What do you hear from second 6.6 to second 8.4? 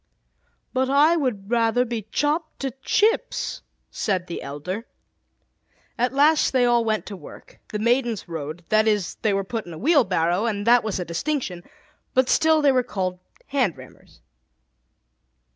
all went to work. The Maidens